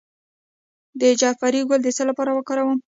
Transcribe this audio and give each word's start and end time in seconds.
د 0.99 1.01
جعفری 1.19 1.61
ګل 1.69 1.81
د 1.83 1.87
څه 1.97 2.03
لپاره 2.09 2.31
وکاروم؟ 2.33 2.77